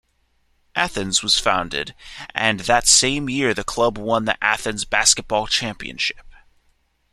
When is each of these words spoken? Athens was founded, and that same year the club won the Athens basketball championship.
Athens 0.73 1.21
was 1.21 1.37
founded, 1.37 1.93
and 2.33 2.61
that 2.61 2.87
same 2.87 3.29
year 3.29 3.53
the 3.53 3.63
club 3.63 3.99
won 3.99 4.25
the 4.25 4.43
Athens 4.43 4.83
basketball 4.83 5.45
championship. 5.45 6.25